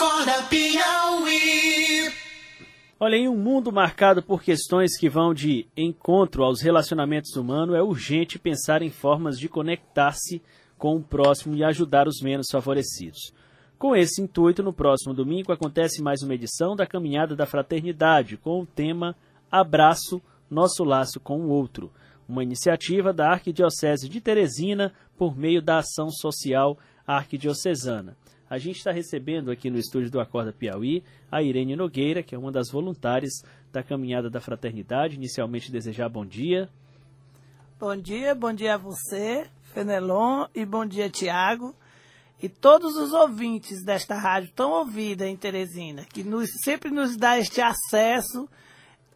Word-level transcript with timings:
Acorda 0.00 0.44
Piauí. 0.44 2.10
Olha, 2.98 3.16
em 3.16 3.28
um 3.28 3.36
mundo 3.36 3.70
marcado 3.70 4.22
por 4.22 4.42
questões 4.42 4.96
que 4.96 5.10
vão 5.10 5.34
de 5.34 5.66
encontro 5.76 6.42
aos 6.42 6.62
relacionamentos 6.62 7.36
humanos, 7.36 7.76
é 7.76 7.82
urgente 7.82 8.38
pensar 8.38 8.80
em 8.80 8.88
formas 8.88 9.38
de 9.38 9.46
conectar-se 9.46 10.40
com 10.78 10.96
o 10.96 11.02
próximo 11.02 11.54
e 11.54 11.62
ajudar 11.62 12.08
os 12.08 12.22
menos 12.22 12.46
favorecidos. 12.50 13.34
Com 13.78 13.94
esse 13.94 14.22
intuito, 14.22 14.62
no 14.62 14.72
próximo 14.72 15.12
domingo 15.12 15.52
acontece 15.52 16.02
mais 16.02 16.22
uma 16.22 16.34
edição 16.34 16.74
da 16.74 16.86
Caminhada 16.86 17.36
da 17.36 17.44
Fraternidade, 17.44 18.38
com 18.38 18.62
o 18.62 18.66
tema 18.66 19.14
Abraço, 19.52 20.18
Nosso 20.48 20.82
Laço 20.82 21.20
com 21.20 21.40
o 21.40 21.50
Outro, 21.50 21.92
uma 22.26 22.42
iniciativa 22.42 23.12
da 23.12 23.32
Arquidiocese 23.32 24.08
de 24.08 24.18
Teresina 24.18 24.94
por 25.18 25.36
meio 25.36 25.60
da 25.60 25.76
Ação 25.76 26.08
Social 26.08 26.78
Arquidiocesana. 27.06 28.16
A 28.50 28.58
gente 28.58 28.78
está 28.78 28.90
recebendo 28.90 29.48
aqui 29.50 29.70
no 29.70 29.78
estúdio 29.78 30.10
do 30.10 30.18
Acorda 30.18 30.52
Piauí 30.52 31.04
a 31.30 31.40
Irene 31.40 31.76
Nogueira, 31.76 32.20
que 32.20 32.34
é 32.34 32.38
uma 32.38 32.50
das 32.50 32.68
voluntárias 32.68 33.44
da 33.72 33.80
Caminhada 33.80 34.28
da 34.28 34.40
Fraternidade. 34.40 35.14
Inicialmente, 35.14 35.70
desejar 35.70 36.08
bom 36.08 36.26
dia. 36.26 36.68
Bom 37.78 37.96
dia, 37.96 38.34
bom 38.34 38.52
dia 38.52 38.74
a 38.74 38.76
você, 38.76 39.46
Fenelon, 39.72 40.46
e 40.52 40.66
bom 40.66 40.84
dia, 40.84 41.08
Tiago 41.08 41.74
e 42.42 42.48
todos 42.48 42.96
os 42.96 43.12
ouvintes 43.12 43.84
desta 43.84 44.14
rádio 44.14 44.50
tão 44.54 44.72
ouvida 44.72 45.28
em 45.28 45.36
Teresina, 45.36 46.04
que 46.04 46.24
nos, 46.24 46.48
sempre 46.64 46.90
nos 46.90 47.16
dá 47.16 47.38
este 47.38 47.60
acesso 47.60 48.48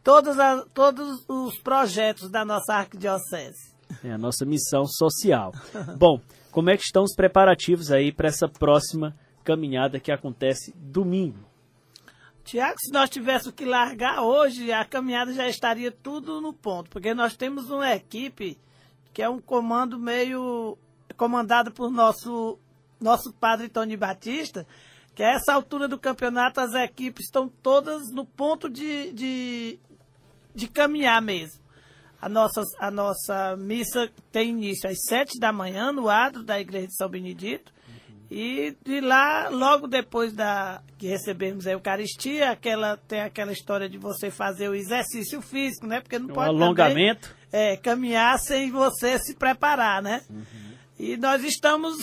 todos, 0.02 0.38
a, 0.38 0.62
todos 0.74 1.24
os 1.26 1.58
projetos 1.58 2.30
da 2.30 2.44
nossa 2.44 2.74
arquidiocese. 2.74 3.74
É 4.02 4.12
a 4.12 4.18
nossa 4.18 4.44
missão 4.44 4.84
social. 4.86 5.52
Bom, 5.96 6.20
como 6.50 6.70
é 6.70 6.76
que 6.76 6.82
estão 6.82 7.02
os 7.02 7.14
preparativos 7.14 7.90
aí 7.90 8.12
para 8.12 8.28
essa 8.28 8.46
próxima 8.46 9.16
caminhada 9.44 10.00
que 10.00 10.10
acontece 10.10 10.74
domingo? 10.76 11.38
Tiago, 12.44 12.76
se 12.78 12.92
nós 12.92 13.08
tivéssemos 13.08 13.54
que 13.54 13.64
largar 13.64 14.22
hoje, 14.22 14.72
a 14.72 14.84
caminhada 14.84 15.32
já 15.32 15.48
estaria 15.48 15.90
tudo 15.90 16.40
no 16.40 16.52
ponto, 16.52 16.90
porque 16.90 17.14
nós 17.14 17.36
temos 17.36 17.70
uma 17.70 17.94
equipe 17.94 18.58
que 19.12 19.22
é 19.22 19.28
um 19.28 19.40
comando 19.40 19.98
meio 19.98 20.76
comandado 21.16 21.70
por 21.70 21.90
nosso 21.90 22.58
nosso 23.00 23.32
padre 23.32 23.68
Tony 23.68 23.96
Batista, 23.96 24.66
que 25.14 25.22
a 25.22 25.32
essa 25.32 25.52
altura 25.52 25.86
do 25.86 25.98
campeonato 25.98 26.60
as 26.60 26.72
equipes 26.74 27.26
estão 27.26 27.48
todas 27.48 28.10
no 28.10 28.24
ponto 28.24 28.68
de, 28.68 29.12
de, 29.12 29.78
de 30.54 30.66
caminhar 30.68 31.20
mesmo. 31.20 31.62
A 32.20 32.28
nossa, 32.28 32.62
a 32.78 32.90
nossa 32.90 33.56
missa 33.56 34.10
tem 34.32 34.50
início 34.50 34.88
às 34.88 34.96
sete 35.06 35.38
da 35.38 35.52
manhã 35.52 35.92
no 35.92 36.08
adro 36.08 36.42
da 36.42 36.58
Igreja 36.58 36.86
de 36.86 36.96
São 36.96 37.08
Benedito. 37.08 37.73
E 38.36 38.76
de 38.84 39.00
lá, 39.00 39.48
logo 39.48 39.86
depois 39.86 40.32
da 40.32 40.82
que 40.98 41.06
recebemos 41.06 41.68
a 41.68 41.70
Eucaristia, 41.70 42.50
aquela, 42.50 42.96
tem 42.96 43.20
aquela 43.20 43.52
história 43.52 43.88
de 43.88 43.96
você 43.96 44.28
fazer 44.28 44.68
o 44.68 44.74
exercício 44.74 45.40
físico, 45.40 45.86
né? 45.86 46.00
Porque 46.00 46.18
não 46.18 46.30
um 46.30 46.32
pode 46.32 46.48
alongamento. 46.48 47.28
Também, 47.28 47.44
é, 47.52 47.76
caminhar 47.76 48.36
sem 48.40 48.72
você 48.72 49.20
se 49.20 49.36
preparar, 49.36 50.02
né? 50.02 50.20
Uhum. 50.28 50.44
E 50.98 51.16
nós 51.16 51.44
estamos 51.44 51.94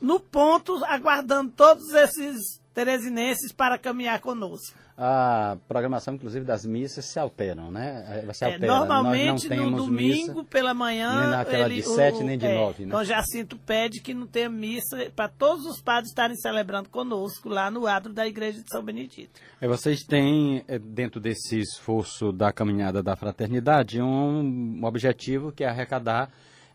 no 0.00 0.18
ponto, 0.18 0.84
aguardando 0.84 1.52
todos 1.52 1.94
esses 1.94 2.60
teresinenses 2.74 3.52
para 3.52 3.78
caminhar 3.78 4.18
conosco. 4.18 4.76
A 5.00 5.56
programação, 5.68 6.14
inclusive, 6.14 6.44
das 6.44 6.66
missas 6.66 7.04
se 7.04 7.20
alteram, 7.20 7.70
né? 7.70 8.24
Se 8.32 8.44
altera. 8.44 8.66
É, 8.66 8.66
normalmente, 8.66 9.48
no 9.48 9.70
domingo, 9.76 9.92
missa, 9.92 10.44
pela 10.50 10.74
manhã... 10.74 11.20
Nem 11.20 11.30
naquela 11.30 11.66
ele, 11.66 11.76
de 11.76 11.82
sete, 11.84 12.24
nem 12.24 12.36
de 12.36 12.46
é, 12.46 12.54
nove, 12.56 12.82
né? 12.82 12.88
Então, 12.88 13.04
Jacinto 13.04 13.56
pede 13.58 14.00
que 14.00 14.12
não 14.12 14.26
tenha 14.26 14.48
missa 14.48 15.08
para 15.14 15.28
todos 15.28 15.66
os 15.66 15.80
padres 15.80 16.08
estarem 16.08 16.34
celebrando 16.34 16.88
conosco 16.88 17.48
lá 17.48 17.70
no 17.70 17.86
adro 17.86 18.12
da 18.12 18.26
Igreja 18.26 18.60
de 18.60 18.68
São 18.68 18.82
Benedito. 18.82 19.40
E 19.62 19.68
vocês 19.68 20.02
têm, 20.02 20.64
é, 20.66 20.80
dentro 20.80 21.20
desse 21.20 21.60
esforço 21.60 22.32
da 22.32 22.52
caminhada 22.52 23.00
da 23.00 23.14
fraternidade, 23.14 24.02
um 24.02 24.80
objetivo 24.82 25.52
que 25.52 25.62
é 25.62 25.68
arrecadar 25.68 26.28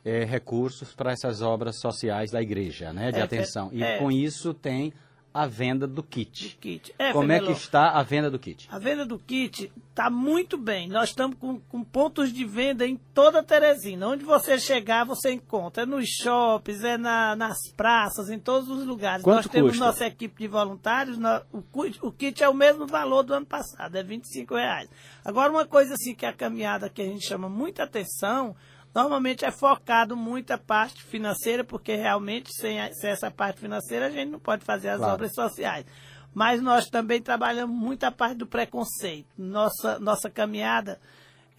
é, 0.06 0.24
recursos 0.24 0.94
para 0.94 1.12
essas 1.12 1.42
obras 1.42 1.78
sociais 1.78 2.31
da 2.31 2.42
igreja, 2.42 2.94
né, 2.94 3.12
de 3.12 3.19
é, 3.19 3.22
atenção. 3.22 3.69
E 3.74 3.84
é. 3.84 3.98
com 3.98 4.09
isso 4.09 4.53
tem 4.53 4.94
a 5.34 5.48
venda 5.48 5.88
do 5.88 6.04
kit. 6.04 6.50
Do 6.50 6.58
kit. 6.58 6.94
É, 7.00 7.12
Como 7.12 7.32
é 7.32 7.40
que 7.40 7.52
está 7.52 7.90
a 7.90 8.04
venda 8.04 8.30
do 8.30 8.38
kit? 8.38 8.68
A 8.72 8.78
venda 8.78 9.04
do 9.04 9.18
kit 9.18 9.72
está 9.90 10.10
muito 10.10 10.58
bem. 10.58 10.88
Nós 10.88 11.10
estamos 11.10 11.36
com, 11.40 11.60
com, 11.60 11.84
pontos 11.84 12.32
de 12.32 12.46
venda 12.46 12.86
em 12.86 12.98
toda 13.14 13.42
Teresina. 13.42 14.08
Onde 14.08 14.24
você 14.24 14.60
chegar, 14.60 15.06
você 15.06 15.32
encontra. 15.32 15.84
É 15.84 15.86
nos 15.86 16.08
shoppings, 16.08 16.84
é 16.84 16.98
na, 16.98 17.36
nas 17.36 17.58
praças, 17.76 18.30
em 18.30 18.38
todos 18.38 18.70
os 18.70 18.86
lugares. 18.86 19.24
Quanto 19.24 19.38
Nós 19.38 19.48
temos 19.48 19.72
custa? 19.72 19.86
nossa 19.86 20.06
equipe 20.06 20.44
de 20.44 20.48
voluntários. 20.48 21.18
o, 21.52 21.64
o, 22.08 22.12
kit 22.12 22.44
é 22.44 22.48
o 22.48 22.54
mesmo 22.54 22.86
valor 22.86 23.24
do 23.24 23.34
ano 23.34 23.46
passado, 23.46 23.96
é 23.96 24.04
25 24.04 24.54
reais. 24.54 24.88
Agora, 25.26 25.52
uma 25.52 25.66
coisa 25.66 25.96
assim 25.96 26.14
que 26.14 26.26
é 26.26 26.30
a 26.30 26.34
caminhada 26.34 26.90
que 26.90 27.02
a 27.02 27.06
gente 27.06 27.26
chama 27.26 27.50
muita 27.50 27.84
atenção 27.84 28.56
Normalmente 28.94 29.44
é 29.44 29.52
focado 29.52 30.16
muito 30.16 30.52
a 30.52 30.58
parte 30.58 31.02
financeira, 31.04 31.64
porque 31.64 31.96
realmente 31.96 32.54
sem, 32.54 32.80
a, 32.80 32.94
sem 32.94 33.09
essa 33.09 33.31
parte 33.31 33.59
financeira 33.59 34.06
a 34.06 34.09
gente 34.12 34.30
não 34.30 34.40
pode 34.40 34.64
fazer 34.64 34.90
as 34.90 35.00
claro. 35.00 35.14
obras 35.14 35.34
sociais. 35.34 35.86
Mas 36.34 36.62
nós 36.62 36.90
também 36.90 37.22
trabalhamos 37.22 37.76
muito 37.76 38.04
a 38.04 38.12
parte 38.12 38.38
do 38.38 38.48
preconceito. 38.48 39.28
Nossa, 39.38 40.00
nossa 40.00 40.30
caminhada, 40.30 41.00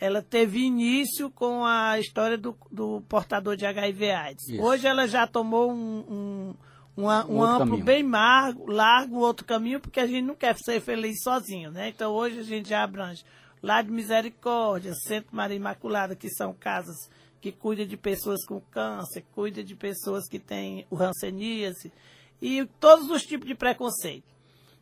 ela 0.00 0.22
teve 0.22 0.60
início 0.60 1.30
com 1.30 1.64
a 1.64 1.98
história 1.98 2.38
do, 2.38 2.56
do 2.70 3.00
portador 3.08 3.56
de 3.56 3.66
HIV 3.66 4.10
AIDS. 4.10 4.48
Isso. 4.48 4.62
Hoje 4.62 4.86
ela 4.86 5.06
já 5.06 5.26
tomou 5.26 5.72
um, 5.72 6.54
um, 6.96 7.02
um, 7.02 7.04
um 7.06 7.42
amplo 7.42 7.66
caminho. 7.66 7.84
bem 7.84 8.08
largo, 8.08 8.70
largo 8.70 9.18
outro 9.18 9.44
caminho, 9.44 9.80
porque 9.80 10.00
a 10.00 10.06
gente 10.06 10.22
não 10.22 10.34
quer 10.34 10.56
ser 10.56 10.80
feliz 10.80 11.20
sozinho, 11.22 11.70
né? 11.70 11.88
Então 11.88 12.12
hoje 12.12 12.38
a 12.38 12.44
gente 12.44 12.68
já 12.68 12.82
abrange 12.82 13.24
lá 13.62 13.80
de 13.80 13.90
Misericórdia, 13.90 14.92
Centro 14.94 15.34
Maria 15.34 15.56
Imaculada, 15.56 16.14
que 16.14 16.28
são 16.28 16.52
casas 16.52 17.08
que 17.44 17.52
cuida 17.52 17.84
de 17.84 17.94
pessoas 17.94 18.42
com 18.46 18.58
câncer, 18.58 19.22
cuida 19.32 19.62
de 19.62 19.74
pessoas 19.74 20.26
que 20.26 20.38
têm 20.38 20.86
o 20.88 20.94
ranceníase 20.94 21.92
e 22.40 22.64
todos 22.80 23.10
os 23.10 23.22
tipos 23.22 23.46
de 23.46 23.54
preconceito. 23.54 24.24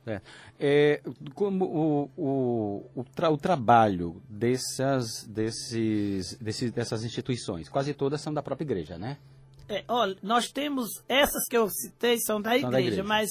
É. 0.06 0.20
É, 0.60 1.02
como 1.34 1.64
o, 1.64 2.10
o, 2.16 2.90
o, 3.00 3.04
tra, 3.04 3.30
o, 3.30 3.36
trabalho 3.36 4.22
dessas, 4.28 5.24
desses, 5.24 6.36
desses, 6.36 6.70
dessas 6.70 7.02
instituições, 7.02 7.68
quase 7.68 7.94
todas 7.94 8.20
são 8.20 8.32
da 8.32 8.44
própria 8.44 8.64
igreja, 8.64 8.96
né? 8.96 9.18
É, 9.68 9.82
olha, 9.88 10.16
nós 10.22 10.46
temos, 10.46 11.02
essas 11.08 11.48
que 11.48 11.56
eu 11.56 11.68
citei 11.68 12.16
são 12.20 12.40
da, 12.40 12.50
são 12.50 12.58
igreja, 12.58 12.70
da 12.70 12.80
igreja, 12.80 13.02
mas 13.02 13.28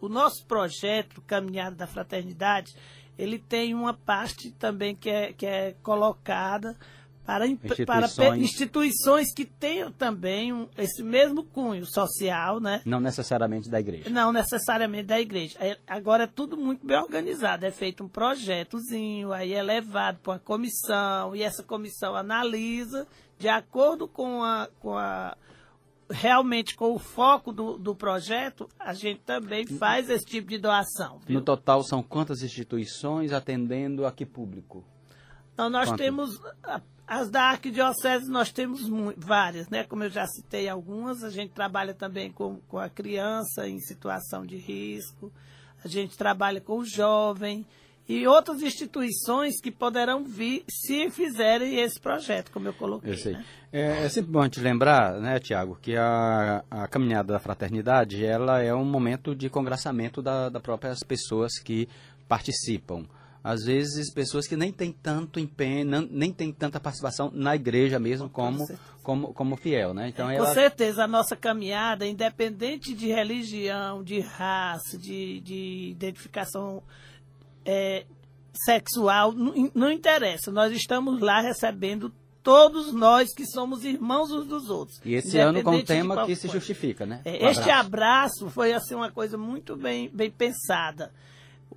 o 0.00 0.08
nosso 0.08 0.44
projeto, 0.46 1.22
Caminhada 1.22 1.76
da 1.76 1.86
Fraternidade, 1.86 2.74
ele 3.16 3.38
tem 3.38 3.74
uma 3.74 3.94
parte 3.94 4.50
também 4.50 4.96
que 4.96 5.08
é, 5.08 5.32
que 5.32 5.46
é 5.46 5.76
colocada 5.84 6.76
para 7.24 7.46
instituições. 7.46 8.14
para 8.14 8.36
instituições 8.36 9.32
que 9.32 9.44
tenham 9.44 9.92
também 9.92 10.52
um, 10.52 10.68
esse 10.76 11.02
mesmo 11.02 11.44
cunho 11.44 11.86
social, 11.86 12.60
né? 12.60 12.82
Não 12.84 13.00
necessariamente 13.00 13.70
da 13.70 13.78
igreja. 13.78 14.10
Não 14.10 14.32
necessariamente 14.32 15.04
da 15.04 15.20
igreja. 15.20 15.56
É, 15.60 15.78
agora 15.86 16.24
é 16.24 16.26
tudo 16.26 16.56
muito 16.56 16.86
bem 16.86 16.98
organizado. 16.98 17.64
É 17.64 17.70
feito 17.70 18.04
um 18.04 18.08
projetozinho, 18.08 19.32
aí 19.32 19.52
é 19.52 19.62
levado 19.62 20.18
para 20.18 20.32
uma 20.32 20.38
comissão, 20.38 21.34
e 21.34 21.42
essa 21.42 21.62
comissão 21.62 22.16
analisa 22.16 23.06
de 23.38 23.48
acordo 23.48 24.06
com 24.06 24.42
a, 24.42 24.68
com 24.80 24.96
a 24.96 25.36
realmente 26.10 26.76
com 26.76 26.94
o 26.94 26.98
foco 26.98 27.52
do, 27.52 27.78
do 27.78 27.94
projeto, 27.94 28.68
a 28.78 28.92
gente 28.92 29.20
também 29.20 29.66
faz 29.66 30.10
esse 30.10 30.24
tipo 30.24 30.48
de 30.48 30.58
doação. 30.58 31.18
Viu? 31.26 31.38
No 31.38 31.44
total, 31.44 31.82
são 31.82 32.02
quantas 32.02 32.42
instituições 32.42 33.32
atendendo 33.32 34.06
a 34.06 34.12
que 34.12 34.26
público? 34.26 34.84
Então, 35.52 35.68
nós 35.68 35.88
Quanto? 35.88 35.98
temos 35.98 36.40
as 37.06 37.28
da 37.28 37.50
Arquidiocese 37.50 38.30
nós 38.30 38.50
temos 38.50 38.88
várias, 39.16 39.68
né? 39.68 39.84
Como 39.84 40.02
eu 40.04 40.10
já 40.10 40.26
citei 40.26 40.68
algumas, 40.68 41.22
a 41.22 41.30
gente 41.30 41.52
trabalha 41.52 41.92
também 41.92 42.32
com, 42.32 42.56
com 42.68 42.78
a 42.78 42.88
criança 42.88 43.68
em 43.68 43.78
situação 43.80 44.46
de 44.46 44.56
risco, 44.56 45.30
a 45.84 45.88
gente 45.88 46.16
trabalha 46.16 46.60
com 46.60 46.78
o 46.78 46.84
jovem 46.84 47.66
e 48.08 48.26
outras 48.26 48.62
instituições 48.62 49.60
que 49.60 49.70
poderão 49.70 50.24
vir 50.24 50.64
se 50.70 51.10
fizerem 51.10 51.80
esse 51.80 52.00
projeto, 52.00 52.50
como 52.50 52.68
eu 52.68 52.72
coloquei. 52.72 53.12
Eu 53.12 53.32
né? 53.32 53.44
é, 53.72 54.04
é, 54.04 54.08
sempre 54.08 54.32
bom 54.32 54.42
gente 54.44 54.60
lembrar, 54.60 55.20
né, 55.20 55.38
Tiago, 55.38 55.78
que 55.80 55.96
a, 55.96 56.64
a 56.70 56.88
caminhada 56.88 57.32
da 57.32 57.38
fraternidade 57.38 58.24
ela 58.24 58.60
é 58.62 58.74
um 58.74 58.84
momento 58.84 59.34
de 59.34 59.50
congraçamento 59.50 60.22
das 60.22 60.50
da 60.50 60.60
próprias 60.60 61.00
pessoas 61.00 61.58
que 61.58 61.88
participam 62.26 63.04
às 63.42 63.64
vezes 63.64 64.12
pessoas 64.12 64.46
que 64.46 64.56
nem 64.56 64.72
têm 64.72 64.92
tanto 64.92 65.40
empenho, 65.40 65.84
não, 65.84 66.02
nem 66.02 66.32
têm 66.32 66.52
tanta 66.52 66.78
participação 66.78 67.30
na 67.34 67.56
igreja 67.56 67.98
mesmo 67.98 68.28
como, 68.28 68.68
como, 69.02 69.34
como 69.34 69.56
fiel, 69.56 69.92
né? 69.92 70.08
Então, 70.08 70.30
é, 70.30 70.36
com 70.36 70.44
ela... 70.44 70.54
certeza, 70.54 71.04
a 71.04 71.08
nossa 71.08 71.34
caminhada, 71.34 72.06
independente 72.06 72.94
de 72.94 73.08
religião, 73.08 74.02
de 74.02 74.20
raça, 74.20 74.96
de, 74.96 75.40
de 75.40 75.88
identificação 75.90 76.82
é, 77.64 78.04
sexual, 78.64 79.32
não, 79.32 79.70
não 79.74 79.90
interessa. 79.90 80.52
Nós 80.52 80.72
estamos 80.72 81.20
lá 81.20 81.40
recebendo 81.40 82.12
todos 82.42 82.92
nós 82.92 83.32
que 83.34 83.46
somos 83.46 83.84
irmãos 83.84 84.30
uns 84.30 84.46
dos 84.46 84.68
outros. 84.68 85.00
E 85.04 85.14
esse 85.14 85.38
ano 85.38 85.62
com 85.62 85.70
um 85.70 85.78
de 85.78 85.84
tema 85.84 86.26
que 86.26 86.36
se 86.36 86.48
justifica, 86.48 87.06
né? 87.06 87.20
É, 87.24 87.44
O 87.44 87.48
este 87.48 87.70
abraço 87.70 88.48
foi 88.50 88.72
assim 88.72 88.94
uma 88.94 89.10
coisa 89.10 89.36
muito 89.36 89.76
bem, 89.76 90.10
bem 90.12 90.30
pensada. 90.30 91.12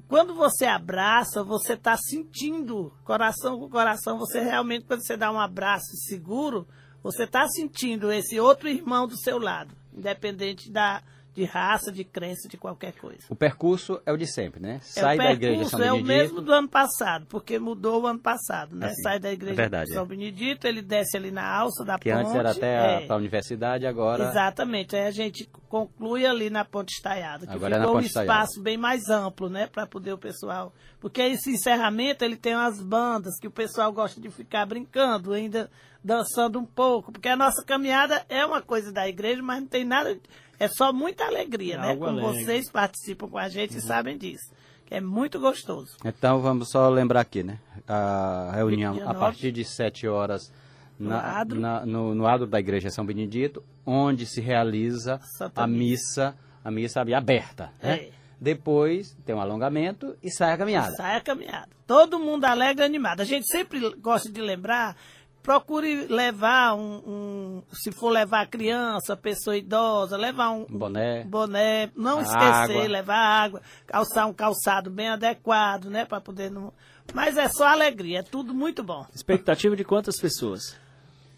Quando 0.08 0.36
você 0.36 0.66
abraça, 0.66 1.44
você 1.44 1.74
está 1.74 1.98
sentindo 1.98 2.94
coração 3.04 3.60
com 3.60 3.70
coração. 3.70 4.18
Você 4.18 4.40
realmente, 4.40 4.86
quando 4.86 5.06
você 5.06 5.18
dá 5.18 5.32
um 5.32 5.40
abraço 5.40 5.96
seguro, 6.08 6.68
você 7.04 7.24
está 7.24 7.48
sentindo 7.48 8.12
esse 8.12 8.40
outro 8.40 8.68
irmão 8.68 9.08
do 9.08 9.18
seu 9.18 9.38
lado, 9.38 9.76
independente 9.94 10.72
da, 10.72 11.04
de 11.36 11.44
raça, 11.44 11.92
de 11.92 12.06
crença, 12.06 12.48
de 12.48 12.56
qualquer 12.58 12.94
coisa. 12.94 13.20
O 13.30 13.36
percurso 13.36 14.02
é 14.06 14.12
o 14.14 14.18
de 14.18 14.26
sempre, 14.26 14.62
né? 14.62 14.76
É, 14.78 14.80
Sai 14.80 15.16
o 15.16 15.18
da 15.18 15.32
igreja 15.34 15.54
percurso 15.60 15.78
São 15.78 15.86
é 15.86 15.92
o 15.92 15.96
Benedito. 15.98 16.08
mesmo 16.08 16.42
do 16.42 16.54
ano 16.54 16.70
passado, 16.70 17.26
porque 17.28 17.60
mudou 17.60 18.04
o 18.04 18.08
ano 18.08 18.20
passado, 18.20 18.74
né? 18.74 18.88
Assim, 18.88 19.02
Sai 19.02 19.20
da 19.20 19.32
igreja 19.34 19.54
é 19.54 19.56
verdade, 19.56 19.86
de 19.88 19.94
São 19.94 20.04
é. 20.04 20.08
Benedito, 20.08 20.66
ele 20.66 20.82
desce 20.82 21.18
ali 21.18 21.32
na 21.32 21.46
alça 21.46 21.84
da 21.84 22.00
Que 22.00 22.10
ponte. 22.10 22.22
antes 22.22 22.36
era 22.36 22.52
até 22.52 23.04
é. 23.04 23.06
para 23.06 23.16
a 23.16 23.20
universidade, 23.20 23.86
agora. 23.86 24.30
Exatamente. 24.30 24.96
Aí 24.96 25.08
a 25.08 25.12
gente 25.12 25.50
conclui 25.68 26.26
ali 26.26 26.50
na 26.50 26.64
Ponte 26.64 26.94
Estaiada, 26.94 27.46
que 27.46 27.52
Agora 27.54 27.76
é 27.76 27.80
ficou 27.80 27.92
um 27.92 27.98
Ponte 27.98 28.08
Estaiada. 28.08 28.32
espaço 28.34 28.62
bem 28.64 28.78
mais 28.78 29.10
amplo, 29.10 29.50
né, 29.50 29.68
para 29.68 29.86
poder 29.86 30.14
o 30.14 30.18
pessoal. 30.18 30.74
Porque 31.02 31.22
esse 31.22 31.52
encerramento 31.52 32.24
ele 32.24 32.38
tem 32.38 32.56
umas 32.56 32.82
bandas 32.82 33.38
que 33.40 33.48
o 33.48 33.52
pessoal 33.52 33.92
gosta 33.92 34.22
de 34.22 34.30
ficar 34.30 34.66
brincando, 34.66 35.34
ainda 35.34 35.70
dançando 36.04 36.60
um 36.60 36.66
pouco, 36.66 37.12
porque 37.12 37.28
a 37.28 37.36
nossa 37.36 37.64
caminhada 37.66 38.24
é 38.30 38.46
uma 38.46 38.62
coisa 38.62 38.92
da 38.92 39.08
igreja, 39.10 39.42
mas 39.42 39.60
não 39.60 39.68
tem 39.68 39.84
nada, 39.84 40.16
é 40.60 40.68
só 40.68 40.92
muita 40.94 41.26
alegria, 41.26 41.78
né? 41.78 41.90
Algo 41.90 42.06
Como 42.06 42.20
alegre. 42.20 42.44
vocês 42.46 42.70
participam 42.72 43.28
com 43.30 43.38
a 43.38 43.50
gente 43.50 43.78
e 43.78 43.82
sabem 43.82 44.18
disso. 44.18 44.52
Que 44.86 44.96
é 44.96 45.02
muito 45.02 45.40
gostoso. 45.40 45.98
Então 46.06 46.40
vamos 46.42 46.70
só 46.70 46.88
lembrar 46.90 47.22
aqui, 47.22 47.42
né? 47.44 47.58
A 47.88 48.52
reunião 48.54 49.00
a 49.10 49.14
partir 49.14 49.52
de 49.52 49.64
7 49.66 50.08
horas 50.08 50.52
No 51.00 51.10
na- 51.10 51.40
adro. 51.40 51.60
na- 51.60 51.86
no, 51.86 52.14
no 52.14 52.28
adro 52.28 52.46
da 52.46 52.60
igreja 52.60 52.90
São 52.92 53.06
Benedito, 53.06 53.64
onde 53.86 54.26
se 54.28 54.40
realiza 54.42 55.20
Santa 55.38 55.64
a 55.64 55.68
missa, 55.68 56.36
a 56.64 56.70
missa 56.70 57.02
aberta. 57.02 57.72
Né? 57.82 57.96
É. 57.96 58.10
Depois 58.40 59.18
tem 59.26 59.34
um 59.34 59.42
alongamento 59.42 60.16
e 60.22 60.30
sai 60.30 60.54
a 60.54 60.58
caminhada. 60.58 60.96
Sai 60.96 61.16
a 61.18 61.22
caminhada. 61.22 61.70
Todo 61.88 62.20
mundo 62.20 62.46
alegre 62.46 62.84
e 62.84 62.86
animado. 62.86 63.22
A 63.22 63.26
gente 63.26 63.48
sempre 63.48 63.80
gosta 63.96 64.32
de 64.32 64.42
lembrar, 64.42 64.96
procure 65.46 66.08
levar 66.08 66.74
um, 66.74 66.96
um- 67.06 67.64
se 67.72 67.92
for 67.92 68.10
levar 68.10 68.48
criança, 68.48 69.16
pessoa 69.16 69.56
idosa, 69.56 70.18
levar 70.18 70.50
um 70.50 70.66
Boné. 70.66 71.24
boné, 71.24 71.92
não 71.96 72.20
esquecer, 72.22 72.42
água. 72.78 72.88
levar 72.88 73.16
água, 73.18 73.62
calçar 73.86 74.26
um 74.26 74.34
calçado 74.34 74.90
bem 74.90 75.08
adequado, 75.10 75.86
né, 75.86 76.04
para 76.04 76.20
poder 76.20 76.50
não... 76.50 76.74
Mas 77.14 77.38
é 77.38 77.48
só 77.48 77.68
alegria, 77.68 78.20
é 78.20 78.24
tudo 78.24 78.54
muito 78.54 78.84
bom. 78.84 79.06
Expectativa 79.14 79.76
de 79.76 79.84
quantas 79.84 80.18
pessoas? 80.20 80.76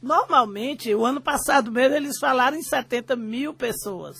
Normalmente, 0.02 0.94
o 0.96 1.06
ano 1.06 1.20
passado 1.20 1.70
mesmo, 1.72 1.96
eles 1.96 2.18
falaram 2.20 2.56
em 2.56 2.62
70 2.64 3.16
mil 3.18 3.54
pessoas. 3.54 4.16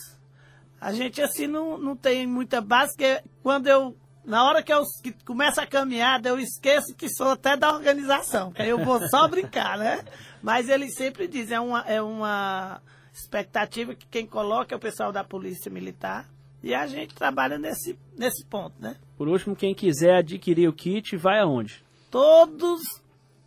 A 0.80 0.92
gente, 0.92 1.22
assim, 1.22 1.46
não, 1.46 1.78
não 1.78 1.96
tem 1.96 2.26
muita 2.26 2.60
base, 2.60 2.92
porque 2.92 3.22
quando 3.42 3.66
eu. 3.68 3.96
Na 4.28 4.44
hora 4.44 4.62
que 4.62 4.72
eu 4.72 4.82
que 5.02 5.12
começa 5.24 5.62
a 5.62 5.66
caminhada, 5.66 6.28
eu 6.28 6.38
esqueço 6.38 6.94
que 6.94 7.08
sou 7.08 7.30
até 7.30 7.56
da 7.56 7.72
organização, 7.74 8.52
que 8.52 8.60
aí 8.60 8.68
eu 8.68 8.84
vou 8.84 9.00
só 9.08 9.26
brincar, 9.28 9.78
né? 9.78 10.04
Mas 10.42 10.68
eles 10.68 10.94
sempre 10.94 11.26
dizem, 11.26 11.56
é 11.56 11.60
uma, 11.60 11.80
é 11.80 12.02
uma 12.02 12.82
expectativa 13.12 13.94
que 13.94 14.06
quem 14.06 14.26
coloca 14.26 14.74
é 14.74 14.76
o 14.76 14.80
pessoal 14.80 15.10
da 15.10 15.24
Polícia 15.24 15.70
Militar. 15.70 16.28
E 16.62 16.74
a 16.74 16.86
gente 16.86 17.14
trabalha 17.14 17.56
nesse, 17.56 17.98
nesse 18.16 18.44
ponto, 18.44 18.74
né? 18.80 18.96
Por 19.16 19.28
último, 19.28 19.56
quem 19.56 19.74
quiser 19.74 20.16
adquirir 20.16 20.68
o 20.68 20.72
kit, 20.72 21.16
vai 21.16 21.40
aonde? 21.40 21.82
todos, 22.10 22.80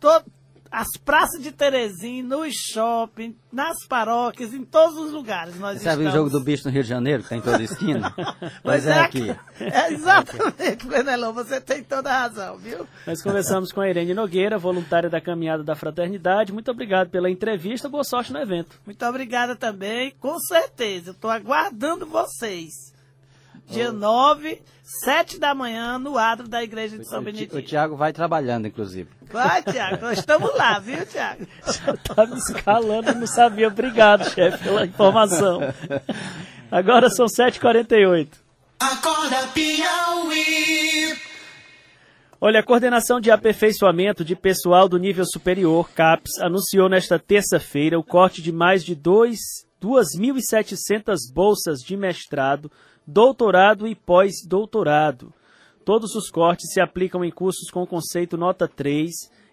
to- 0.00 0.24
as 0.72 0.88
praças 1.04 1.42
de 1.42 1.52
Terezinha, 1.52 2.22
nos 2.22 2.54
shopping, 2.54 3.36
nas 3.52 3.76
paróquias, 3.86 4.54
em 4.54 4.64
todos 4.64 4.96
os 4.96 5.12
lugares. 5.12 5.58
Nós 5.58 5.82
Sabe 5.82 6.04
o 6.04 6.08
estamos. 6.08 6.14
jogo 6.14 6.30
do 6.30 6.42
bicho 6.42 6.64
no 6.64 6.72
Rio 6.72 6.82
de 6.82 6.88
Janeiro, 6.88 7.22
que 7.22 7.28
tem 7.28 7.38
em 7.38 7.42
toda 7.42 7.62
esquina? 7.62 8.14
Mas 8.64 8.82
Pois 8.82 8.86
é 8.86 8.98
aqui. 9.00 9.36
É, 9.60 9.92
exatamente, 9.92 10.86
Fenelon, 10.88 11.32
você 11.34 11.60
tem 11.60 11.84
toda 11.84 12.10
a 12.10 12.20
razão, 12.20 12.56
viu? 12.56 12.86
Nós 13.06 13.22
conversamos 13.22 13.70
com 13.70 13.82
a 13.82 13.88
Irene 13.90 14.14
Nogueira, 14.14 14.56
voluntária 14.56 15.10
da 15.10 15.20
Caminhada 15.20 15.62
da 15.62 15.74
Fraternidade. 15.74 16.52
Muito 16.52 16.70
obrigado 16.70 17.10
pela 17.10 17.30
entrevista, 17.30 17.88
boa 17.88 18.02
sorte 18.02 18.32
no 18.32 18.38
evento. 18.38 18.80
Muito 18.86 19.04
obrigada 19.04 19.54
também, 19.54 20.12
com 20.18 20.38
certeza. 20.38 21.10
Eu 21.10 21.12
estou 21.12 21.30
aguardando 21.30 22.06
vocês. 22.06 22.92
Dia 23.68 23.90
9, 23.90 24.60
7 25.04 25.38
da 25.38 25.54
manhã, 25.54 25.98
no 25.98 26.18
adro 26.18 26.46
da 26.46 26.62
Igreja 26.62 26.98
de 26.98 27.04
São 27.08 27.20
O 27.20 27.22
Benedito. 27.22 27.56
O 27.56 27.62
Tiago 27.62 27.96
vai 27.96 28.12
trabalhando, 28.12 28.66
inclusive. 28.68 29.08
Vai, 29.30 29.62
Tiago, 29.62 30.02
nós 30.02 30.18
estamos 30.18 30.54
lá, 30.56 30.78
viu, 30.78 31.06
Tiago? 31.06 31.46
Já 31.66 31.96
tá 31.96 32.26
me 32.26 32.36
escalando, 32.36 33.14
não 33.14 33.26
sabia. 33.26 33.68
Obrigado, 33.68 34.28
chefe, 34.30 34.62
pela 34.64 34.84
informação. 34.84 35.60
Agora 36.70 37.08
são 37.08 37.26
7h48. 37.26 38.28
Acorda 38.80 39.46
Piauí. 39.54 41.16
Olha, 42.40 42.58
a 42.60 42.62
Coordenação 42.62 43.20
de 43.20 43.30
Aperfeiçoamento 43.30 44.24
de 44.24 44.34
Pessoal 44.34 44.88
do 44.88 44.98
Nível 44.98 45.24
Superior, 45.24 45.88
CAPES, 45.90 46.40
anunciou 46.40 46.88
nesta 46.88 47.16
terça-feira 47.18 47.96
o 47.98 48.02
corte 48.04 48.42
de 48.42 48.50
mais 48.50 48.84
de 48.84 48.94
dois- 48.96 49.38
2.700 49.80 51.18
bolsas 51.32 51.78
de 51.80 51.96
mestrado, 51.96 52.70
doutorado 53.06 53.86
e 53.86 53.94
pós-doutorado. 53.94 55.32
Todos 55.84 56.14
os 56.14 56.30
cortes 56.30 56.72
se 56.72 56.80
aplicam 56.80 57.24
em 57.24 57.30
cursos 57.30 57.70
com 57.70 57.86
conceito 57.86 58.36
nota 58.36 58.68
3 58.68 59.10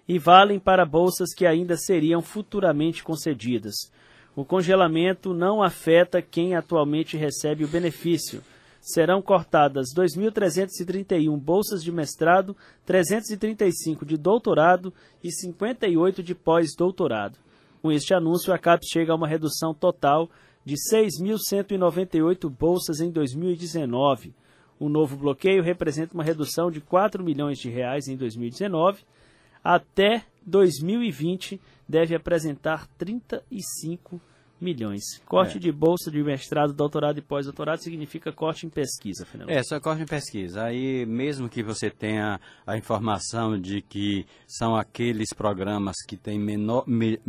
e 0.08 0.20
valem 0.20 0.60
para 0.60 0.86
bolsas 0.86 1.34
que 1.34 1.46
ainda 1.46 1.76
seriam 1.76 2.22
futuramente 2.22 3.04
concedidas. 3.04 3.92
O 4.36 4.46
congelamento 4.46 5.34
não 5.34 5.62
afeta 5.62 6.22
quem 6.22 6.56
atualmente 6.56 7.18
recebe 7.18 7.64
o 7.64 7.68
benefício 7.68 8.42
serão 8.82 9.22
cortadas 9.22 9.88
2.331 9.96 11.38
bolsas 11.38 11.84
de 11.84 11.92
mestrado, 11.92 12.56
335 12.86 14.06
de 14.06 14.18
doutorado 14.18 14.94
e 15.24 15.32
58 15.32 16.24
de 16.24 16.34
pós-doutorado. 16.34 17.38
Com 17.82 17.92
este 17.92 18.14
anúncio, 18.14 18.54
a 18.54 18.58
CAPES 18.58 18.90
chega 18.92 19.14
a 19.14 19.16
uma 19.16 19.28
redução 19.28 19.74
total 19.74 20.30
de 20.66 20.76
6.198 20.94 22.50
bolsas 22.50 23.00
em 23.00 23.12
2019. 23.12 24.34
O 24.80 24.88
novo 24.88 25.18
bloqueio 25.18 25.62
representa 25.64 26.14
uma 26.14 26.24
redução 26.24 26.72
de 26.72 26.80
4 26.80 27.24
milhões 27.24 27.58
de 27.60 27.70
reais 27.70 28.08
em 28.08 28.16
2019. 28.16 29.04
Até 29.64 30.24
2020 30.46 31.60
deve 31.88 32.16
apresentar 32.16 32.88
35 32.98 34.22
milhões. 34.62 35.02
Corte 35.26 35.58
É. 35.58 35.60
de 35.60 35.72
bolsa 35.72 36.12
de 36.12 36.22
mestrado, 36.24 36.74
doutorado 36.74 37.18
e 37.18 37.22
pós-doutorado 37.22 37.82
significa 37.82 38.32
corte 38.32 38.66
em 38.66 38.70
pesquisa, 38.70 39.26
Fernando. 39.26 39.50
É, 39.50 39.62
só 39.64 39.80
corte 39.80 40.04
em 40.04 40.06
pesquisa. 40.06 40.64
Aí, 40.64 41.06
mesmo 41.06 41.48
que 41.50 41.64
você 41.64 41.90
tenha 41.90 42.40
a 42.68 42.78
informação 42.78 43.60
de 43.60 43.82
que 43.82 44.26
são 44.48 44.76
aqueles 44.76 45.30
programas 45.36 45.96
que 46.06 46.18
têm 46.18 46.38
menor, 46.40 46.84
me- 46.88 47.20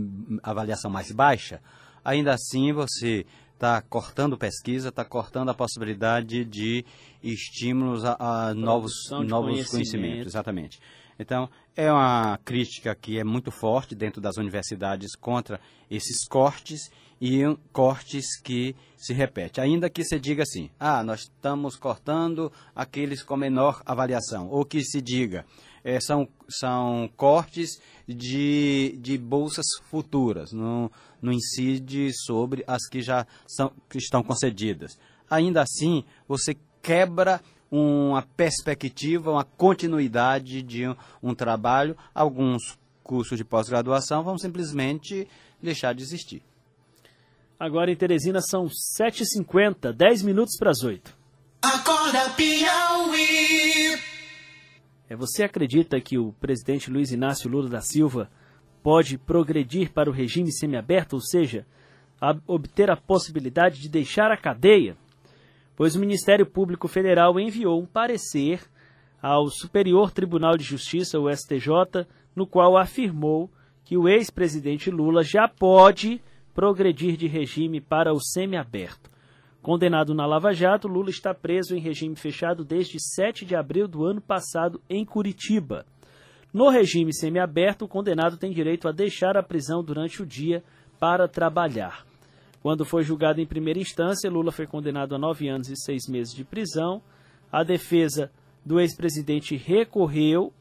avaliação 0.42 0.90
mais 0.90 1.10
baixa, 1.12 1.60
ainda 2.04 2.34
assim 2.34 2.72
você 2.72 3.26
está 3.54 3.82
cortando 3.82 4.38
pesquisa, 4.38 4.88
está 4.88 5.04
cortando 5.04 5.50
a 5.50 5.54
possibilidade 5.54 6.44
de 6.44 6.84
estímulos 7.22 8.04
a, 8.04 8.16
a 8.48 8.54
novos, 8.54 8.92
novos 9.10 9.50
conhecimento. 9.50 9.70
conhecimentos. 9.70 10.26
Exatamente. 10.28 10.80
Então, 11.18 11.50
é 11.76 11.92
uma 11.92 12.38
crítica 12.38 12.94
que 12.94 13.18
é 13.18 13.24
muito 13.24 13.50
forte 13.50 13.94
dentro 13.94 14.22
das 14.22 14.38
universidades 14.38 15.14
contra 15.14 15.60
esses 15.90 16.26
cortes 16.26 16.90
e 17.20 17.42
cortes 17.72 18.40
que 18.40 18.74
se 18.96 19.12
repete. 19.12 19.60
Ainda 19.60 19.90
que 19.90 20.02
se 20.04 20.18
diga 20.18 20.42
assim, 20.42 20.70
ah, 20.78 21.04
nós 21.04 21.20
estamos 21.20 21.76
cortando 21.76 22.50
aqueles 22.74 23.22
com 23.22 23.36
menor 23.36 23.82
avaliação, 23.84 24.48
ou 24.48 24.64
que 24.64 24.82
se 24.82 25.02
diga, 25.02 25.44
eh, 25.84 26.00
são, 26.00 26.26
são 26.48 27.10
cortes 27.16 27.80
de, 28.08 28.98
de 29.00 29.18
bolsas 29.18 29.66
futuras, 29.90 30.52
não, 30.52 30.90
não 31.20 31.32
incide 31.32 32.10
sobre 32.24 32.64
as 32.66 32.88
que 32.88 33.02
já 33.02 33.26
são, 33.46 33.70
que 33.88 33.98
estão 33.98 34.22
concedidas. 34.22 34.98
Ainda 35.28 35.62
assim, 35.62 36.04
você 36.26 36.56
quebra 36.82 37.40
uma 37.70 38.22
perspectiva, 38.36 39.30
uma 39.30 39.44
continuidade 39.44 40.62
de 40.62 40.88
um, 40.88 40.96
um 41.22 41.34
trabalho. 41.34 41.96
Alguns 42.12 42.78
cursos 43.04 43.38
de 43.38 43.44
pós-graduação 43.44 44.24
vão 44.24 44.36
simplesmente 44.36 45.28
deixar 45.62 45.94
de 45.94 46.02
existir. 46.02 46.42
Agora 47.60 47.92
em 47.92 47.96
Teresina 47.96 48.40
são 48.40 48.64
7h50, 48.68 49.92
10 49.92 50.22
minutos 50.22 50.56
para 50.58 50.70
as 50.70 50.82
8. 50.82 51.14
Acorda 51.62 52.30
Piauí. 52.30 53.98
É, 55.10 55.14
você 55.14 55.42
acredita 55.42 56.00
que 56.00 56.16
o 56.16 56.32
presidente 56.40 56.90
Luiz 56.90 57.12
Inácio 57.12 57.50
Lula 57.50 57.68
da 57.68 57.82
Silva 57.82 58.30
pode 58.82 59.18
progredir 59.18 59.92
para 59.92 60.08
o 60.08 60.12
regime 60.12 60.50
semiaberto, 60.50 61.16
ou 61.16 61.20
seja, 61.22 61.66
a- 62.18 62.34
obter 62.46 62.90
a 62.90 62.96
possibilidade 62.96 63.78
de 63.78 63.90
deixar 63.90 64.30
a 64.30 64.38
cadeia? 64.38 64.96
Pois 65.76 65.94
o 65.94 66.00
Ministério 66.00 66.46
Público 66.46 66.88
Federal 66.88 67.38
enviou 67.38 67.78
um 67.78 67.86
parecer 67.86 68.62
ao 69.20 69.48
Superior 69.50 70.10
Tribunal 70.12 70.56
de 70.56 70.64
Justiça, 70.64 71.18
o 71.20 71.28
STJ, 71.30 72.06
no 72.34 72.46
qual 72.46 72.78
afirmou 72.78 73.50
que 73.84 73.98
o 73.98 74.08
ex-presidente 74.08 74.90
Lula 74.90 75.22
já 75.22 75.46
pode 75.46 76.22
progredir 76.54 77.16
de 77.16 77.26
regime 77.26 77.80
para 77.80 78.12
o 78.12 78.20
semiaberto. 78.20 79.10
Condenado 79.62 80.14
na 80.14 80.24
Lava 80.24 80.52
Jato, 80.52 80.88
Lula 80.88 81.10
está 81.10 81.34
preso 81.34 81.76
em 81.76 81.80
regime 81.80 82.16
fechado 82.16 82.64
desde 82.64 82.98
7 82.98 83.44
de 83.44 83.54
abril 83.54 83.86
do 83.86 84.04
ano 84.04 84.20
passado 84.20 84.80
em 84.88 85.04
Curitiba. 85.04 85.84
No 86.52 86.68
regime 86.70 87.14
semiaberto, 87.14 87.84
o 87.84 87.88
condenado 87.88 88.36
tem 88.36 88.52
direito 88.52 88.88
a 88.88 88.92
deixar 88.92 89.36
a 89.36 89.42
prisão 89.42 89.84
durante 89.84 90.22
o 90.22 90.26
dia 90.26 90.64
para 90.98 91.28
trabalhar. 91.28 92.04
Quando 92.62 92.84
foi 92.84 93.02
julgado 93.02 93.40
em 93.40 93.46
primeira 93.46 93.78
instância, 93.78 94.30
Lula 94.30 94.50
foi 94.50 94.66
condenado 94.66 95.14
a 95.14 95.18
nove 95.18 95.48
anos 95.48 95.68
e 95.68 95.76
seis 95.76 96.06
meses 96.08 96.34
de 96.34 96.44
prisão. 96.44 97.00
A 97.52 97.62
defesa 97.62 98.30
do 98.64 98.80
ex-presidente 98.80 99.56
recorreu 99.56 100.52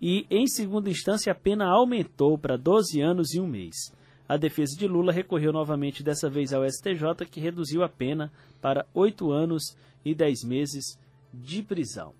e, 0.00 0.26
em 0.30 0.46
segunda 0.46 0.90
instância, 0.90 1.32
a 1.32 1.34
pena 1.34 1.66
aumentou 1.66 2.36
para 2.36 2.56
12 2.56 3.00
anos 3.00 3.34
e 3.34 3.40
um 3.40 3.46
mês. 3.46 3.74
A 4.32 4.38
defesa 4.38 4.74
de 4.74 4.88
Lula 4.88 5.12
recorreu 5.12 5.52
novamente, 5.52 6.02
dessa 6.02 6.30
vez 6.30 6.54
ao 6.54 6.66
STJ, 6.66 7.26
que 7.30 7.38
reduziu 7.38 7.82
a 7.82 7.88
pena 7.88 8.32
para 8.62 8.86
oito 8.94 9.30
anos 9.30 9.76
e 10.02 10.14
dez 10.14 10.42
meses 10.42 10.98
de 11.34 11.62
prisão. 11.62 12.14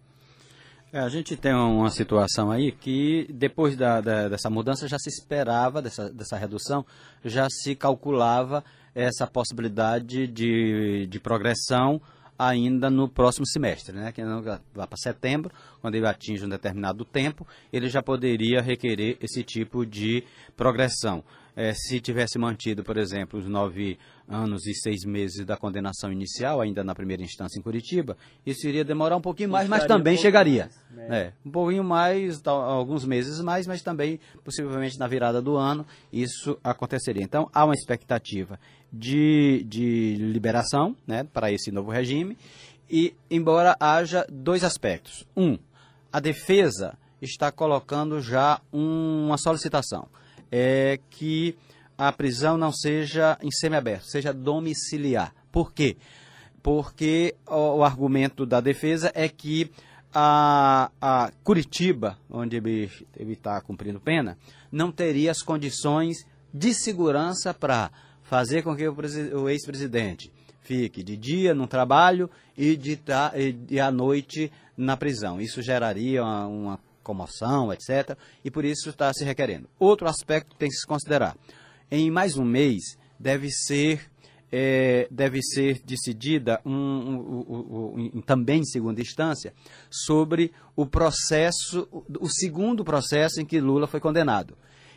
É, 0.93 0.99
a 0.99 1.09
gente 1.09 1.35
tem 1.39 1.55
uma 1.55 1.89
situação 1.89 2.51
aí 2.51 2.71
que 2.71 3.27
depois 3.33 3.79
da, 3.79 4.03
da, 4.03 4.29
dessa 4.29 4.51
mudança 4.51 4.87
já 4.87 4.99
se 4.99 5.09
esperava, 5.09 5.81
dessa, 5.81 6.13
dessa 6.13 6.37
redução, 6.37 6.85
já 7.25 7.47
se 7.49 7.75
calculava 7.75 8.63
essa 8.95 9.27
possibilidade 9.27 10.27
de, 10.27 11.07
de 11.07 11.19
progressão 11.19 11.99
ainda 12.39 12.91
no 12.91 13.09
próximo 13.09 13.47
semestre, 13.47 13.97
né? 13.97 14.13
que 14.13 14.23
vai 14.75 14.87
para 14.87 14.99
setembro, 14.99 15.51
quando 15.81 15.95
ele 15.95 16.07
atinge 16.07 16.45
um 16.45 16.49
determinado 16.49 17.07
tempo, 17.07 17.47
ele 17.73 17.89
já 17.89 18.03
poderia 18.03 18.61
requerer 18.61 19.17
esse 19.19 19.43
tipo 19.43 19.87
de 19.87 20.25
progressão 20.55 21.25
é, 21.55 21.75
se 21.75 22.01
tivesse 22.01 22.39
mantido, 22.39 22.83
por 22.83 22.97
exemplo, 22.97 23.39
os 23.39 23.47
nove 23.47 23.99
anos 24.27 24.67
e 24.67 24.75
seis 24.75 25.05
meses 25.05 25.45
da 25.45 25.57
condenação 25.57 26.11
inicial, 26.11 26.61
ainda 26.61 26.83
na 26.83 26.95
primeira 26.95 27.23
instância 27.23 27.59
em 27.59 27.63
Curitiba, 27.63 28.17
isso 28.47 28.67
iria 28.67 28.85
demorar 28.85 29.17
um 29.17 29.21
pouquinho 29.21 29.51
mais, 29.51 29.69
mas 29.69 29.85
também 29.85 30.15
um 30.15 30.19
chegaria. 30.19 30.71
Mais, 30.91 31.09
né? 31.09 31.19
é, 31.19 31.33
um 31.45 31.51
pouquinho 31.51 31.85
mais, 31.85 32.41
alguns 32.47 33.05
meses 33.05 33.41
mais, 33.41 33.67
mas 33.67 33.83
também, 33.83 34.19
possivelmente, 34.43 34.99
na 34.99 35.07
virada 35.07 35.43
do 35.43 35.57
ano, 35.57 35.87
isso 36.13 36.59
aconteceria. 36.65 37.23
Então, 37.23 37.51
há 37.53 37.65
uma 37.65 37.75
expectativa 37.75 38.59
de, 38.91 39.65
de 39.69 40.17
liberação 40.17 40.97
né, 41.07 41.25
para 41.25 41.53
esse 41.53 41.71
novo 41.71 41.91
regime, 41.91 42.37
e 42.91 43.15
embora 43.31 43.77
haja 43.79 44.27
dois 44.31 44.65
aspectos. 44.65 45.27
Um, 45.37 45.59
a 46.11 46.21
defesa 46.21 46.97
está 47.21 47.53
colocando 47.53 48.21
já 48.21 48.61
um, 48.73 49.27
uma 49.27 49.39
solicitação 49.39 50.09
é 50.53 51.01
que 51.09 51.57
a 51.97 52.13
prisão 52.13 52.59
não 52.59 52.71
seja 52.71 53.39
em 53.43 53.51
semiaberto, 53.51 54.07
seja 54.07 54.33
domiciliar. 54.33 55.35
Por 55.51 55.73
quê? 55.73 55.97
Porque 56.63 57.35
o, 57.49 57.83
argumento 57.83 58.45
da 58.45 58.61
defesa 58.61 59.11
é 59.15 59.29
que 59.29 59.71
a, 60.15 60.91
a 61.01 61.33
Curitiba, 61.43 62.19
onde 62.31 62.57
ele 62.57 62.91
está 63.33 63.61
cumprindo 63.63 63.99
pena, 63.99 64.37
não 64.71 64.93
teria 64.93 65.31
as 65.31 65.43
condições 65.43 66.19
de 66.53 66.75
segurança 66.75 67.55
para 67.55 67.91
fazer 68.23 68.63
com 68.63 68.77
que 68.77 68.87
o, 68.87 68.95
o 69.41 69.49
ex-presidente 69.49 70.31
fique 70.61 71.03
de 71.03 71.17
dia 71.17 71.55
no 71.55 71.67
trabalho 71.67 72.31
e 72.57 72.77
de, 72.77 72.99
e 73.69 73.81
à 73.81 73.91
noite 73.91 74.53
na 74.77 74.97
prisão. 74.97 75.41
Isso 75.41 75.63
geraria 75.63 76.23
uma, 76.23 76.47
uma 76.47 76.81
comoção, 77.03 77.73
etc. 77.73 78.17
E 78.45 78.51
por 78.51 78.65
isso 78.65 78.91
está 78.91 79.13
se 79.13 79.25
requerendo. 79.25 79.69
Outro 79.79 80.09
aspecto 80.09 80.51
que 80.51 80.59
tem 80.59 80.69
que 80.69 80.77
se 80.77 80.87
considerar: 80.87 81.37
em 81.91 82.11
mais 82.11 82.37
um 82.37 82.45
mês 82.45 82.97
deve 83.19 83.51
ser 83.51 84.11
é, 84.53 85.09
deve 85.11 85.41
ser 85.43 85.81
decidida 85.83 86.61
um, 86.65 86.73
um, 86.73 88.11
um, 88.15 88.21
também 88.21 88.61
em 88.61 88.65
segunda 88.65 89.01
instância 89.01 89.55
sobre 89.91 90.53
o 90.77 90.85
processo, 90.85 91.89
o 92.21 92.29
segundo 92.29 92.85
processo 92.85 93.41
em 93.41 93.47
que 93.47 93.59
Lula 93.59 93.87
foi 93.87 93.99
condenado. 93.99 94.55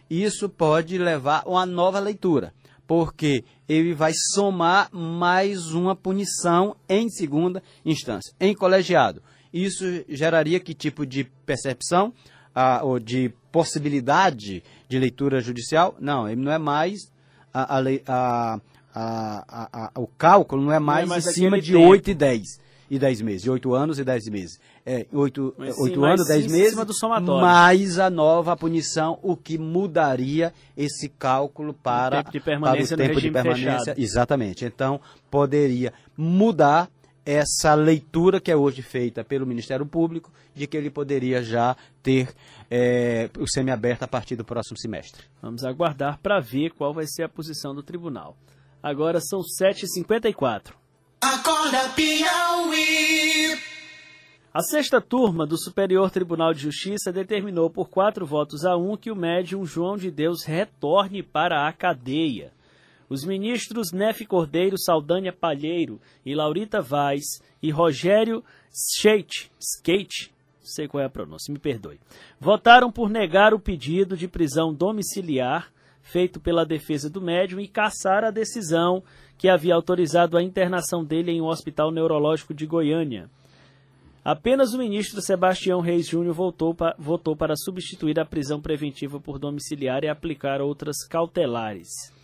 Isso 0.09 0.49
pode 0.49 0.97
levar 0.97 1.43
a 1.45 1.49
uma 1.49 1.65
nova 1.65 1.99
leitura, 1.99 2.53
porque 2.85 3.45
ele 3.67 3.93
vai 3.93 4.11
somar 4.33 4.93
mais 4.93 5.67
uma 5.71 5.95
punição 5.95 6.75
em 6.87 7.09
segunda 7.09 7.63
instância, 7.85 8.33
em 8.39 8.53
colegiado. 8.53 9.23
Isso 9.55 9.85
geraria 10.09 10.59
que 10.59 10.73
tipo 10.73 11.05
de 11.05 11.23
percepção 11.45 12.13
ah, 12.53 12.81
ou 12.83 12.99
de 12.99 13.31
possibilidade 13.53 14.61
de 14.89 14.99
leitura 14.99 15.39
judicial? 15.39 15.95
Não, 15.97 16.27
ele 16.27 16.41
não 16.41 16.51
é 16.51 16.57
mais 16.57 17.09
a, 17.53 17.79
a, 18.05 18.59
a, 18.93 19.91
o 19.95 20.07
cálculo 20.07 20.61
não 20.61 20.73
é 20.73 20.79
mais, 20.79 21.07
não 21.07 21.15
é 21.15 21.21
mais 21.21 21.27
em 21.27 21.31
cima 21.31 21.61
de 21.61 21.71
tempo. 21.71 21.87
8 21.87 22.09
e 22.09 22.13
10 22.13 22.65
e 22.89 22.99
10 22.99 23.21
meses, 23.21 23.47
8 23.47 23.73
anos 23.73 23.97
e 23.97 24.03
10 24.03 24.29
meses. 24.29 24.59
É, 24.85 25.07
8, 25.11 25.55
Mas, 25.57 25.77
8 25.77 25.95
sim, 25.95 26.05
anos, 26.05 26.27
10 26.27 26.51
meses, 26.51 26.77
mais 27.41 27.97
a 27.97 28.09
nova 28.09 28.55
punição, 28.55 29.17
o 29.23 29.35
que 29.35 29.57
mudaria 29.57 30.53
esse 30.77 31.09
cálculo 31.09 31.73
para 31.73 32.19
o 32.19 32.23
tempo 32.23 32.31
de 32.31 32.39
permanência. 32.39 32.95
Para 32.95 33.03
o 33.03 33.07
tempo 33.07 33.21
de 33.21 33.31
permanência 33.31 33.79
fechado. 33.79 33.99
Exatamente. 33.99 34.65
Então, 34.65 34.99
poderia 35.31 35.93
mudar 36.15 36.89
essa 37.25 37.73
leitura 37.73 38.39
que 38.39 38.51
é 38.51 38.55
hoje 38.55 38.81
feita 38.81 39.23
pelo 39.23 39.45
Ministério 39.45 39.85
Público 39.85 40.31
de 40.53 40.67
que 40.67 40.77
ele 40.77 40.91
poderia 40.91 41.41
já 41.41 41.75
ter 42.03 42.29
é, 42.69 43.29
o 43.39 43.47
semiaberto 43.47 44.05
a 44.05 44.07
partir 44.07 44.35
do 44.35 44.45
próximo 44.45 44.77
semestre. 44.77 45.23
Vamos 45.41 45.63
aguardar 45.63 46.19
para 46.19 46.39
ver 46.39 46.71
qual 46.71 46.93
vai 46.93 47.05
ser 47.07 47.23
a 47.23 47.29
posição 47.29 47.73
do 47.73 47.81
tribunal. 47.81 48.37
Agora 48.81 49.19
são 49.19 49.41
7h54. 49.41 50.73
Acorda 51.21 51.89
Piauí! 51.95 53.57
A 54.53 54.61
sexta 54.61 55.01
turma 55.01 55.45
do 55.45 55.57
Superior 55.57 56.09
Tribunal 56.09 56.53
de 56.53 56.61
Justiça 56.61 57.11
determinou 57.11 57.69
por 57.69 57.89
quatro 57.89 58.25
votos 58.25 58.63
a 58.63 58.77
um 58.77 58.95
que 58.95 59.11
o 59.11 59.15
médium 59.15 59.65
João 59.65 59.97
de 59.97 60.09
Deus 60.09 60.45
retorne 60.45 61.21
para 61.21 61.67
a 61.67 61.73
cadeia. 61.73 62.53
Os 63.09 63.23
ministros 63.23 63.91
Nefe 63.91 64.25
Cordeiro, 64.25 64.77
Saldanha 64.77 65.31
Palheiro 65.31 65.99
e 66.25 66.33
Laurita 66.33 66.81
Vaz 66.81 67.23
e 67.61 67.69
Rogério 67.69 68.43
Skate, 68.71 69.51
Skate, 69.59 70.33
sei 70.61 70.87
qual 70.87 71.03
é 71.03 71.05
a 71.05 71.09
pronúncia, 71.09 71.51
me 71.51 71.59
perdoe, 71.59 71.99
votaram 72.39 72.91
por 72.91 73.09
negar 73.09 73.53
o 73.53 73.59
pedido 73.59 74.17
de 74.17 74.27
prisão 74.27 74.73
domiciliar 74.73 75.71
feito 76.01 76.39
pela 76.39 76.65
defesa 76.65 77.09
do 77.09 77.19
médium 77.21 77.59
e 77.59 77.67
caçar 77.67 78.23
a 78.23 78.31
decisão 78.31 79.03
que 79.37 79.49
havia 79.49 79.75
autorizado 79.75 80.37
a 80.37 80.43
internação 80.43 81.03
dele 81.03 81.31
em 81.31 81.41
um 81.41 81.47
hospital 81.47 81.91
neurológico 81.91 82.53
de 82.53 82.65
Goiânia. 82.65 83.29
Apenas 84.23 84.73
o 84.73 84.77
ministro 84.77 85.21
Sebastião 85.21 85.81
Reis 85.81 86.07
Júnior 86.07 86.33
votou 86.33 87.35
para 87.35 87.55
substituir 87.55 88.19
a 88.19 88.25
prisão 88.25 88.59
preventiva 88.59 89.19
por 89.19 89.37
domiciliar 89.37 90.03
e 90.03 90.07
aplicar 90.07 90.61
outras 90.61 91.05
cautelares. 91.07 92.14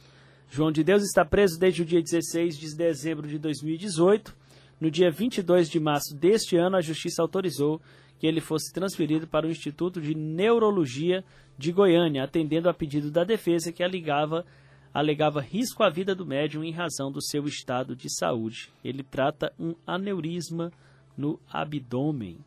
João 0.54 0.70
de 0.70 0.84
Deus 0.84 1.02
está 1.04 1.24
preso 1.24 1.58
desde 1.58 1.82
o 1.82 1.86
dia 1.86 2.02
16 2.02 2.58
de 2.58 2.76
dezembro 2.76 3.26
de 3.26 3.40
2018. 3.40 4.36
No 4.82 4.92
dia 4.92 5.10
22 5.10 5.70
de 5.70 5.80
março 5.80 6.14
deste 6.14 6.58
ano, 6.58 6.76
a 6.76 6.82
Justiça 6.82 7.22
autorizou 7.22 7.82
que 8.20 8.28
ele 8.28 8.42
fosse 8.42 8.74
transferido 8.74 9.26
para 9.26 9.48
o 9.48 9.50
Instituto 9.50 10.02
de 10.02 10.14
Neurologia 10.14 11.24
de 11.58 11.72
Goiânia, 11.72 12.26
atendendo 12.26 12.68
a 12.68 12.74
pedido 12.74 13.10
da 13.10 13.24
defesa 13.24 13.72
que 13.72 13.82
alegava, 13.82 14.46
alegava 14.94 15.40
risco 15.40 15.84
à 15.84 15.90
vida 15.90 16.14
do 16.14 16.26
médium 16.26 16.66
em 16.66 16.74
razão 16.74 17.10
do 17.10 17.24
seu 17.24 17.46
estado 17.46 17.96
de 17.96 18.14
saúde. 18.14 18.74
Ele 18.84 19.04
trata 19.04 19.54
um 19.58 19.74
aneurisma 19.88 20.70
no 21.18 21.40
abdômen. 21.50 22.40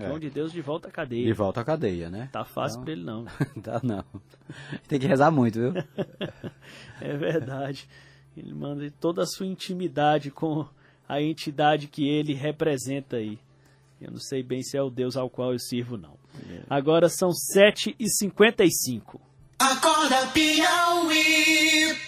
É. 0.00 0.18
De 0.18 0.30
Deus 0.30 0.52
de 0.52 0.60
volta 0.60 0.88
à 0.88 0.90
cadeia. 0.90 1.26
De 1.26 1.32
volta 1.32 1.60
à 1.60 1.64
cadeia, 1.64 2.08
né? 2.08 2.28
Tá 2.32 2.44
fácil 2.44 2.80
então... 2.80 2.84
pra 2.84 2.92
ele 2.92 3.04
não. 3.04 3.24
tá 3.62 3.80
não. 3.82 4.04
Tem 4.88 4.98
que 4.98 5.06
rezar 5.06 5.30
muito, 5.30 5.58
viu? 5.58 5.72
é 7.00 7.16
verdade. 7.16 7.88
Ele 8.36 8.54
manda 8.54 8.90
toda 9.00 9.22
a 9.22 9.26
sua 9.26 9.46
intimidade 9.46 10.30
com 10.30 10.66
a 11.08 11.20
entidade 11.20 11.88
que 11.88 12.08
ele 12.08 12.34
representa 12.34 13.16
aí. 13.16 13.38
Eu 14.00 14.12
não 14.12 14.18
sei 14.18 14.42
bem 14.42 14.62
se 14.62 14.76
é 14.76 14.82
o 14.82 14.88
Deus 14.88 15.16
ao 15.16 15.28
qual 15.28 15.52
eu 15.52 15.58
sirvo, 15.58 15.98
não. 15.98 16.16
É. 16.48 16.62
Agora 16.70 17.08
são 17.08 17.30
7h55. 17.30 19.20
Acorda, 19.58 20.26
Piauí! 20.28 22.00